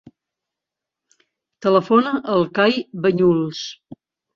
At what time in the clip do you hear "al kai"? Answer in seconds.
2.39-2.85